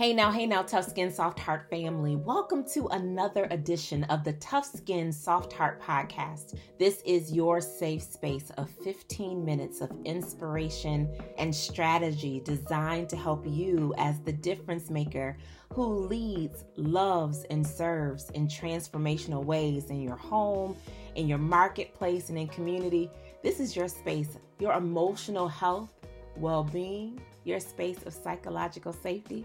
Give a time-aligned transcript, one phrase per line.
[0.00, 2.16] Hey now, hey now, Tough Skin Soft Heart family.
[2.16, 6.56] Welcome to another edition of the Tough Skin Soft Heart podcast.
[6.78, 13.44] This is your safe space of 15 minutes of inspiration and strategy designed to help
[13.46, 15.36] you as the difference maker
[15.74, 20.78] who leads, loves, and serves in transformational ways in your home,
[21.14, 23.10] in your marketplace, and in community.
[23.42, 25.92] This is your space, your emotional health,
[26.36, 29.44] well being, your space of psychological safety.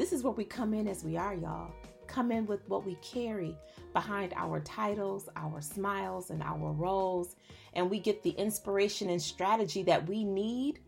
[0.00, 1.70] This is where we come in as we are, y'all.
[2.06, 3.54] Come in with what we carry
[3.92, 7.36] behind our titles, our smiles, and our roles,
[7.74, 10.80] and we get the inspiration and strategy that we need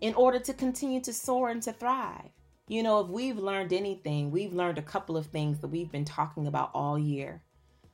[0.00, 2.30] in order to continue to soar and to thrive.
[2.66, 6.04] You know, if we've learned anything, we've learned a couple of things that we've been
[6.04, 7.44] talking about all year.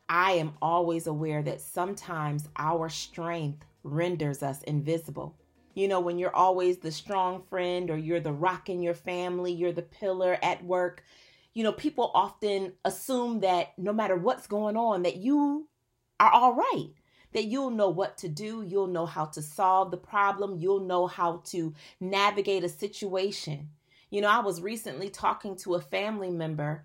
[0.08, 5.36] I am always aware that sometimes our strength renders us invisible.
[5.74, 9.52] You know, when you're always the strong friend or you're the rock in your family,
[9.52, 11.02] you're the pillar at work,
[11.52, 15.68] you know, people often assume that no matter what's going on, that you
[16.18, 16.90] are all right,
[17.32, 21.06] that you'll know what to do, you'll know how to solve the problem, you'll know
[21.06, 23.70] how to navigate a situation.
[24.10, 26.84] You know, I was recently talking to a family member,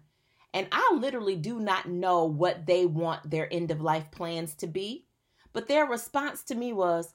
[0.54, 4.68] and I literally do not know what they want their end of life plans to
[4.68, 5.06] be.
[5.54, 7.14] But their response to me was,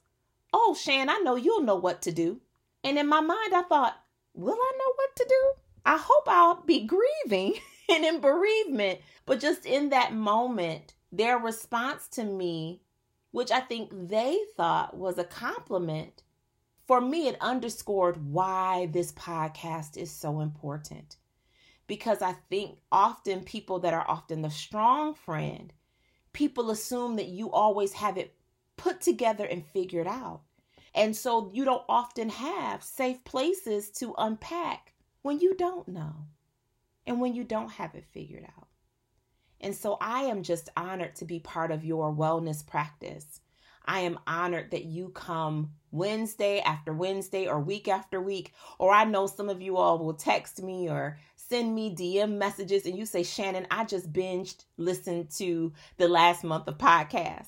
[0.57, 2.39] Oh, Shan, I know you'll know what to do.
[2.81, 3.97] And in my mind, I thought,
[4.33, 5.51] Will I know what to do?
[5.85, 7.55] I hope I'll be grieving
[7.89, 9.01] and in bereavement.
[9.25, 12.81] But just in that moment, their response to me,
[13.31, 16.23] which I think they thought was a compliment,
[16.87, 21.17] for me, it underscored why this podcast is so important.
[21.87, 25.73] Because I think often people that are often the strong friend,
[26.31, 28.33] people assume that you always have it
[28.77, 30.41] put together and figured out.
[30.93, 36.27] And so you don't often have safe places to unpack when you don't know
[37.05, 38.67] and when you don't have it figured out.
[39.59, 43.41] And so I am just honored to be part of your wellness practice.
[43.85, 48.53] I am honored that you come Wednesday after Wednesday or week after week.
[48.79, 52.85] Or I know some of you all will text me or send me DM messages
[52.85, 57.47] and you say, Shannon, I just binged, listened to the last month of podcast.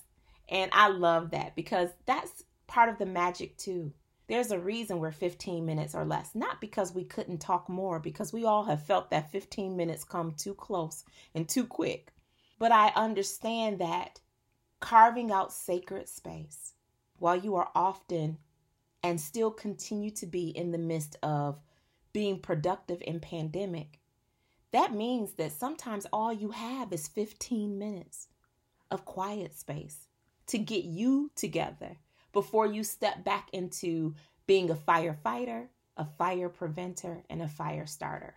[0.50, 3.94] And I love that because that's part of the magic too.
[4.28, 8.34] There's a reason we're 15 minutes or less, not because we couldn't talk more, because
[8.34, 12.14] we all have felt that 15 minutes come too close and too quick.
[12.60, 14.20] But I understand that
[14.80, 16.74] carving out sacred space
[17.20, 18.38] while you are often
[19.04, 21.62] and still continue to be in the midst of
[22.12, 24.00] being productive in pandemic,
[24.72, 28.28] that means that sometimes all you have is 15 minutes
[28.92, 30.07] of quiet space
[30.48, 31.98] to get you together
[32.34, 34.16] before you step back into
[34.46, 38.36] being a firefighter, a fire preventer, and a fire starter.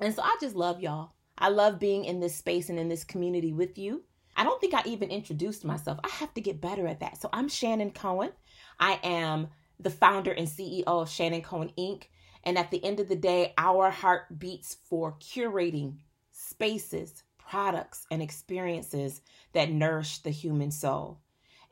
[0.00, 1.12] And so I just love y'all.
[1.38, 4.04] I love being in this space and in this community with you.
[4.36, 5.98] I don't think I even introduced myself.
[6.04, 7.20] I have to get better at that.
[7.20, 8.30] So I'm Shannon Cohen.
[8.78, 9.48] I am
[9.78, 12.04] the founder and CEO of Shannon Cohen Inc.
[12.44, 15.98] And at the end of the day, our heart beats for curating
[16.32, 19.20] spaces, products, and experiences
[19.52, 21.20] that nourish the human soul.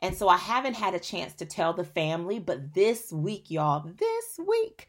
[0.02, 3.86] And so I haven't had a chance to tell the family, but this week, y'all,
[3.98, 4.88] this week,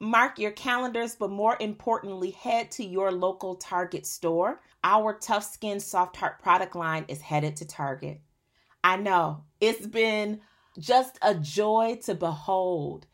[0.00, 4.60] mark your calendars, but more importantly, head to your local Target store.
[4.82, 8.22] Our Tough Skin Soft Heart product line is headed to Target.
[8.82, 10.40] I know it's been
[10.78, 13.06] just a joy to behold.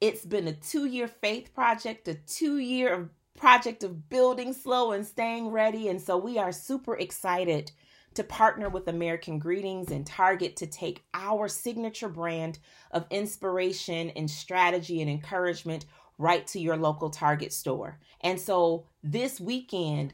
[0.00, 5.06] It's been a two year faith project, a two year project of building slow and
[5.06, 5.88] staying ready.
[5.88, 7.72] And so we are super excited
[8.14, 12.58] to partner with American Greetings and Target to take our signature brand
[12.90, 15.86] of inspiration and strategy and encouragement
[16.18, 17.98] right to your local Target store.
[18.20, 20.12] And so this weekend,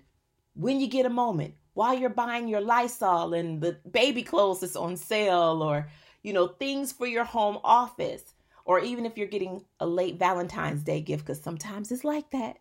[0.55, 4.77] when you get a moment, while you're buying your Lysol and the baby clothes is
[4.77, 5.89] on sale or,
[6.23, 10.83] you know, things for your home office, or even if you're getting a late Valentine's
[10.83, 12.59] Day gift, because sometimes it's like that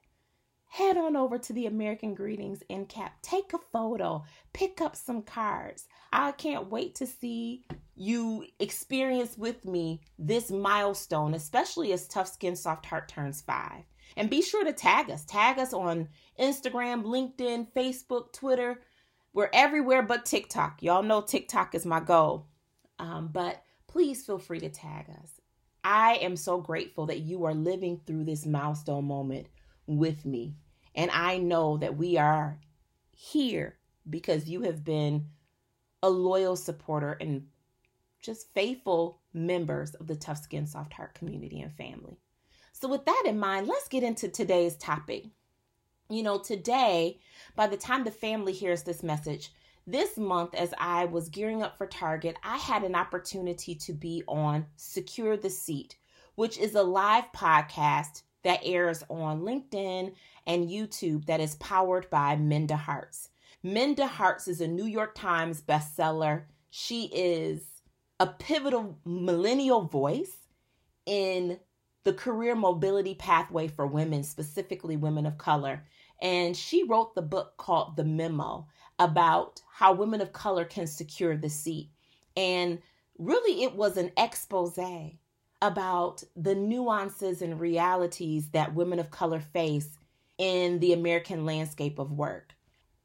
[0.67, 3.13] head on over to the American Greetings end cap.
[3.21, 4.23] Take a photo,
[4.53, 5.87] pick up some cards.
[6.11, 7.65] I can't wait to see
[7.95, 13.83] you experience with me this milestone, especially as Tough Skin Soft Heart turns five.
[14.17, 15.25] And be sure to tag us.
[15.25, 16.09] Tag us on
[16.39, 18.81] Instagram, LinkedIn, Facebook, Twitter.
[19.33, 20.81] We're everywhere but TikTok.
[20.81, 22.47] Y'all know TikTok is my goal.
[22.99, 25.41] Um, but please feel free to tag us.
[25.83, 29.47] I am so grateful that you are living through this milestone moment
[29.87, 30.55] with me.
[30.95, 32.59] And I know that we are
[33.11, 33.77] here
[34.09, 35.27] because you have been
[36.01, 37.47] a loyal supporter and
[38.21, 42.17] just faithful members of the Tough Skin Soft Heart community and family.
[42.71, 45.25] So, with that in mind, let's get into today's topic.
[46.09, 47.19] You know, today,
[47.55, 49.51] by the time the family hears this message,
[49.87, 54.23] this month, as I was gearing up for Target, I had an opportunity to be
[54.27, 55.95] on Secure the Seat,
[56.35, 60.13] which is a live podcast that airs on LinkedIn
[60.45, 63.29] and YouTube that is powered by Minda Harts.
[63.63, 66.43] Minda Harts is a New York Times bestseller.
[66.69, 67.63] She is
[68.19, 70.37] a pivotal millennial voice
[71.07, 71.59] in
[72.03, 75.83] the career mobility pathway for women, specifically women of color.
[76.21, 78.67] And she wrote the book called The Memo
[78.99, 81.89] about how women of color can secure the seat.
[82.37, 82.79] And
[83.17, 84.77] really, it was an expose
[85.61, 89.97] about the nuances and realities that women of color face
[90.37, 92.53] in the American landscape of work.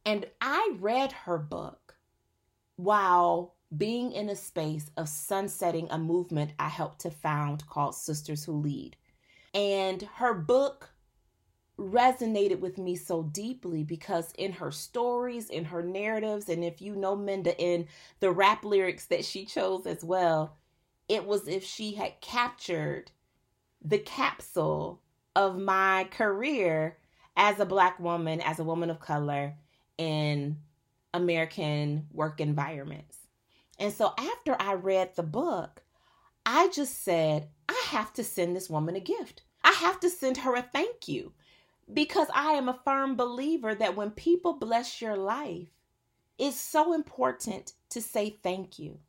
[0.05, 1.97] And I read her book
[2.77, 8.45] while being in a space of sunsetting a movement I helped to found called Sisters
[8.45, 8.97] Who Lead.
[9.55, 10.91] And her book
[11.79, 16.95] resonated with me so deeply because in her stories, in her narratives, and if you
[16.95, 17.87] know Minda in
[18.21, 20.59] the rap lyrics that she chose as well,
[21.11, 23.11] it was if she had captured
[23.83, 25.03] the capsule
[25.35, 26.99] of my career
[27.37, 29.55] as a black woman, as a woman of color
[29.99, 30.57] in
[31.13, 33.19] American work environments.
[33.77, 35.83] And so after I read the book,
[36.47, 39.43] I just said, I have to send this woman a gift.
[39.65, 41.33] I have to send her a thank you
[41.93, 45.71] because I am a firm believer that when people bless your life,
[46.39, 49.01] it's so important to say thank you.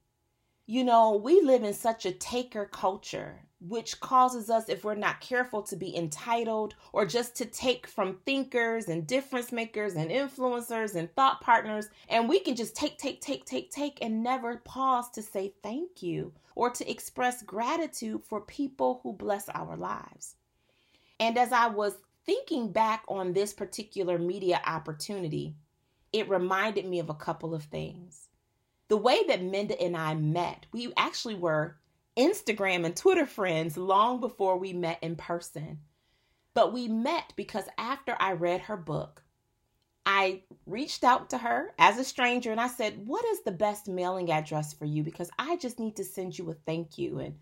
[0.72, 5.20] You know, we live in such a taker culture, which causes us, if we're not
[5.20, 10.96] careful, to be entitled or just to take from thinkers and difference makers and influencers
[10.96, 11.90] and thought partners.
[12.08, 16.02] And we can just take, take, take, take, take, and never pause to say thank
[16.02, 20.36] you or to express gratitude for people who bless our lives.
[21.20, 25.54] And as I was thinking back on this particular media opportunity,
[26.14, 28.30] it reminded me of a couple of things
[28.92, 31.78] the way that Minda and I met, we actually were
[32.18, 35.80] Instagram and Twitter friends long before we met in person.
[36.54, 39.24] But we met because after I read her book,
[40.06, 43.88] I reached out to her as a stranger and I said, What is the best
[43.88, 45.04] mailing address for you?
[45.04, 47.20] Because I just need to send you a thank you.
[47.20, 47.36] And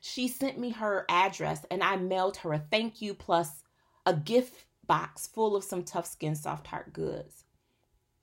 [0.00, 3.62] she sent me her address and I mailed her a thank you plus
[4.06, 7.45] a gift box full of some tough skin soft heart goods.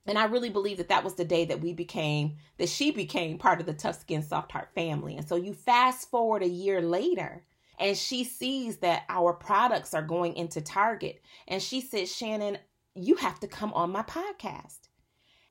[0.06, 3.38] And I really believe that that was the day that we became, that she became
[3.38, 5.16] part of the Tough Skin Soft Heart family.
[5.16, 7.44] And so you fast forward a year later,
[7.80, 11.22] and she sees that our products are going into Target.
[11.48, 12.58] And she said, Shannon,
[12.96, 14.90] you have to come on my podcast.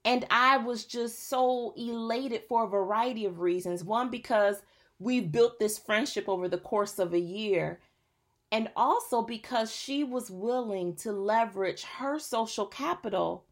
[0.04, 3.84] And I was just so elated for a variety of reasons.
[3.84, 4.62] One, because
[4.98, 7.80] we built this friendship over the course of a year.
[8.50, 13.46] And also because she was willing to leverage her social capital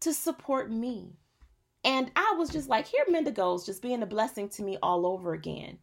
[0.00, 1.16] to support me.
[1.84, 5.06] And I was just like, here Minda goes, just being a blessing to me all
[5.06, 5.78] over again.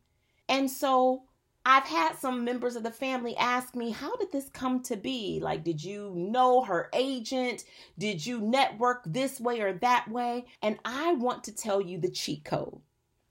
[0.50, 1.24] And so
[1.66, 5.40] I've had some members of the family ask me, how did this come to be?
[5.42, 7.64] Like, did you know her agent?
[7.98, 10.46] Did you network this way or that way?
[10.62, 12.82] And I want to tell you the cheat code.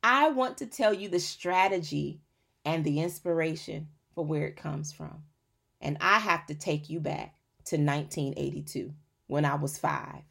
[0.03, 2.21] I want to tell you the strategy
[2.65, 5.25] and the inspiration for where it comes from.
[5.81, 7.35] And I have to take you back
[7.67, 8.95] to 1982
[9.27, 10.23] when I was five.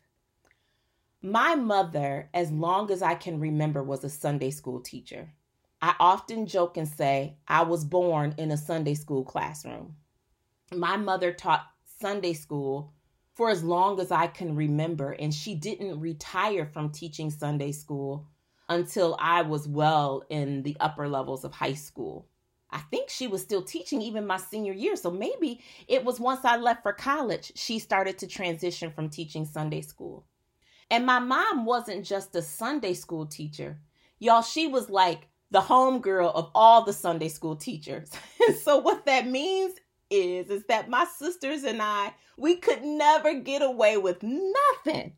[1.23, 5.31] My mother, as long as I can remember, was a Sunday school teacher.
[5.79, 9.97] I often joke and say I was born in a Sunday school classroom.
[10.75, 11.67] My mother taught
[11.99, 12.95] Sunday school
[13.35, 18.25] for as long as I can remember, and she didn't retire from teaching Sunday school
[18.67, 22.29] until I was well in the upper levels of high school.
[22.71, 24.95] I think she was still teaching even my senior year.
[24.95, 29.45] So maybe it was once I left for college, she started to transition from teaching
[29.45, 30.25] Sunday school.
[30.91, 33.79] And my mom wasn't just a Sunday school teacher.
[34.19, 38.11] Y'all, she was like the homegirl of all the Sunday school teachers.
[38.63, 39.75] So what that means
[40.09, 45.13] is is that my sisters and I, we could never get away with nothing.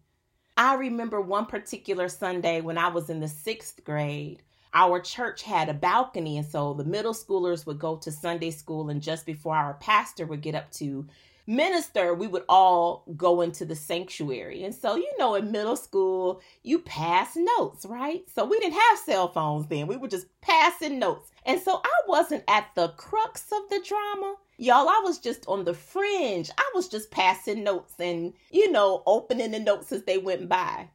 [0.57, 4.43] I remember one particular Sunday when I was in the 6th grade.
[4.73, 8.89] Our church had a balcony and so the middle schoolers would go to Sunday school
[8.89, 11.07] and just before our pastor would get up to
[11.45, 14.63] minister, we would all go into the sanctuary.
[14.63, 18.23] And so, you know, in middle school, you pass notes, right?
[18.33, 19.87] So we didn't have cell phones then.
[19.87, 21.31] We were just passing notes.
[21.45, 24.35] And so I wasn't at the crux of the drama.
[24.57, 26.49] Y'all, I was just on the fringe.
[26.57, 30.89] I was just passing notes and, you know, opening the notes as they went by.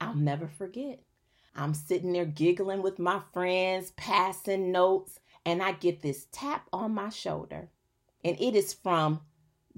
[0.00, 1.00] I'll never forget.
[1.54, 6.94] I'm sitting there giggling with my friends, passing notes, and I get this tap on
[6.94, 7.68] my shoulder.
[8.24, 9.20] And it is from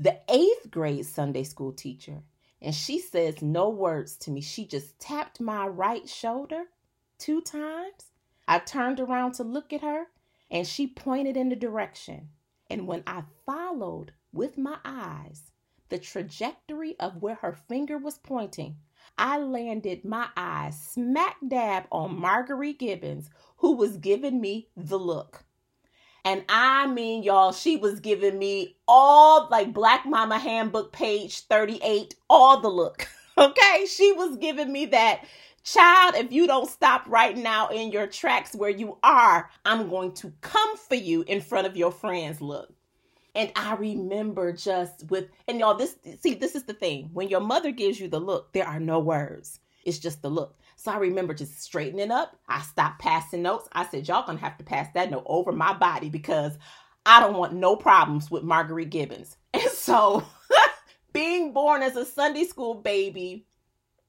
[0.02, 2.24] the eighth grade Sunday school teacher.
[2.60, 4.40] And she says no words to me.
[4.40, 6.64] She just tapped my right shoulder
[7.18, 8.10] two times.
[8.48, 10.06] I turned around to look at her
[10.50, 12.30] and she pointed in the direction.
[12.68, 15.52] And when I followed with my eyes
[15.88, 18.78] the trajectory of where her finger was pointing,
[19.16, 25.44] I landed my eyes smack dab on Marguerite Gibbons, who was giving me the look.
[26.24, 32.14] And I mean, y'all, she was giving me all like Black Mama Handbook page 38,
[32.30, 33.08] all the look.
[33.38, 33.86] Okay.
[33.86, 35.24] She was giving me that
[35.64, 36.16] child.
[36.16, 40.34] If you don't stop right now in your tracks where you are, I'm going to
[40.42, 42.42] come for you in front of your friends.
[42.42, 42.74] Look.
[43.34, 47.08] And I remember just with, and y'all, this, see, this is the thing.
[47.14, 49.60] When your mother gives you the look, there are no words.
[49.84, 50.58] It's just the look.
[50.82, 52.36] So I remember just straightening up.
[52.48, 53.68] I stopped passing notes.
[53.70, 56.58] I said, y'all gonna have to pass that note over my body because
[57.06, 59.36] I don't want no problems with Marguerite Gibbons.
[59.54, 60.24] And so
[61.12, 63.46] being born as a Sunday school baby,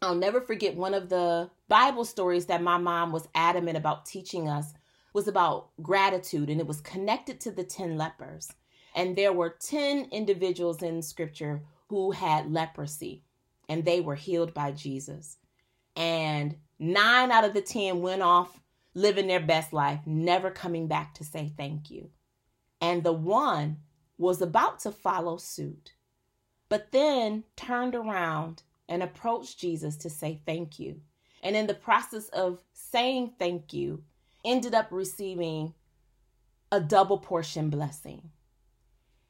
[0.02, 4.50] I'll never forget one of the Bible stories that my mom was adamant about teaching
[4.50, 4.74] us
[5.14, 8.52] was about gratitude and it was connected to the 10 lepers.
[8.96, 13.22] And there were 10 individuals in scripture who had leprosy
[13.70, 15.38] and they were healed by Jesus.
[15.96, 18.60] And nine out of the 10 went off
[18.94, 22.10] living their best life, never coming back to say thank you.
[22.82, 23.78] And the one
[24.18, 25.94] was about to follow suit,
[26.70, 31.02] but then turned around and approached Jesus to say thank you.
[31.42, 34.04] And in the process of saying thank you,
[34.46, 35.74] ended up receiving
[36.72, 38.32] a double portion blessing.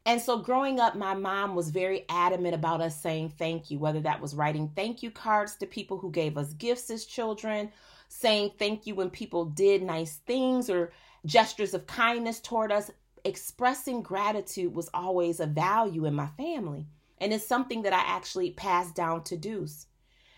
[0.05, 4.01] And so growing up, my mom was very adamant about us saying thank you, whether
[4.01, 7.71] that was writing thank you cards to people who gave us gifts as children,
[8.09, 10.91] saying thank you when people did nice things or
[11.25, 12.91] gestures of kindness toward us.
[13.23, 16.85] Expressing gratitude was always a value in my family.
[17.21, 19.85] And it's something that I actually passed down to Deuce.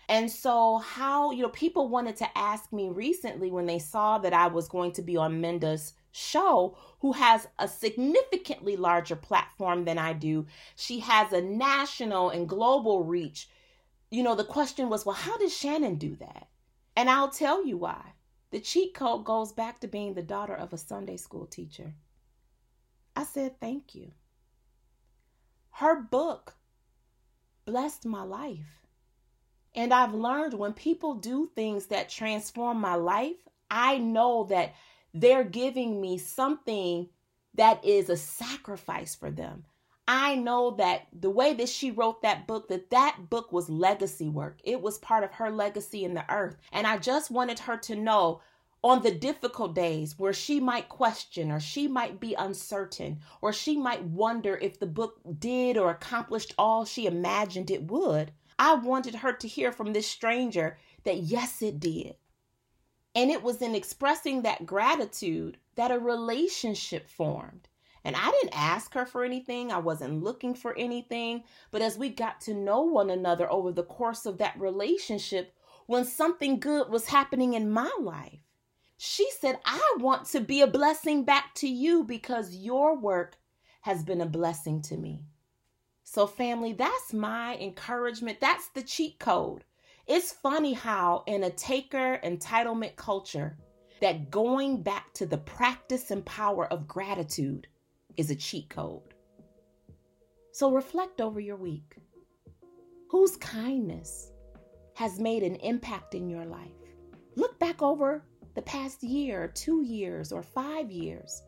[0.08, 4.32] And so, how, you know, people wanted to ask me recently when they saw that
[4.32, 9.98] I was going to be on Minda's show who has a significantly larger platform than
[9.98, 10.46] I do.
[10.74, 13.48] She has a national and global reach.
[14.10, 16.48] You know, the question was, well, how did Shannon do that?
[16.96, 18.14] And I'll tell you why.
[18.50, 21.94] The cheat code goes back to being the daughter of a Sunday school teacher.
[23.14, 24.12] I said, thank you.
[25.70, 26.54] Her book
[27.66, 28.80] blessed my life.
[29.74, 33.36] And I've learned when people do things that transform my life,
[33.70, 34.74] I know that
[35.20, 37.08] they're giving me something
[37.54, 39.64] that is a sacrifice for them.
[40.08, 44.28] I know that the way that she wrote that book, that that book was legacy
[44.28, 44.58] work.
[44.62, 46.56] It was part of her legacy in the earth.
[46.70, 48.40] And I just wanted her to know
[48.84, 53.76] on the difficult days where she might question or she might be uncertain or she
[53.76, 58.30] might wonder if the book did or accomplished all she imagined it would.
[58.58, 62.14] I wanted her to hear from this stranger that yes, it did.
[63.16, 67.66] And it was in expressing that gratitude that a relationship formed.
[68.04, 71.42] And I didn't ask her for anything, I wasn't looking for anything.
[71.70, 75.54] But as we got to know one another over the course of that relationship,
[75.86, 78.38] when something good was happening in my life,
[78.98, 83.38] she said, I want to be a blessing back to you because your work
[83.80, 85.24] has been a blessing to me.
[86.04, 88.40] So, family, that's my encouragement.
[88.40, 89.64] That's the cheat code.
[90.06, 93.56] It's funny how, in a taker entitlement culture,
[94.00, 97.66] that going back to the practice and power of gratitude
[98.16, 99.14] is a cheat code.
[100.52, 101.96] So reflect over your week.
[103.10, 104.30] Whose kindness
[104.94, 106.70] has made an impact in your life?
[107.34, 108.22] Look back over
[108.54, 111.42] the past year, two years, or five years.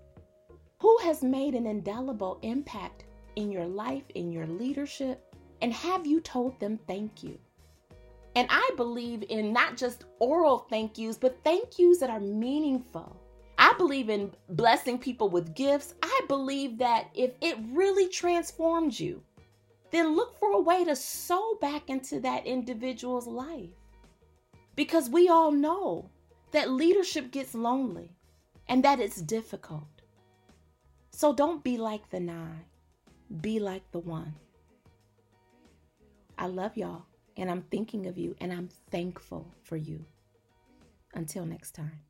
[0.80, 3.04] Who has made an indelible impact
[3.36, 5.32] in your life, in your leadership?
[5.62, 7.38] And have you told them thank you?
[8.38, 13.16] And I believe in not just oral thank yous, but thank yous that are meaningful.
[13.58, 15.96] I believe in blessing people with gifts.
[16.04, 19.20] I believe that if it really transformed you,
[19.90, 23.74] then look for a way to sow back into that individual's life.
[24.76, 26.08] Because we all know
[26.52, 28.12] that leadership gets lonely
[28.68, 30.02] and that it's difficult.
[31.10, 32.66] So don't be like the nine,
[33.40, 34.36] be like the one.
[36.38, 37.07] I love y'all
[37.38, 40.04] and I'm thinking of you and I'm thankful for you.
[41.14, 42.07] Until next time.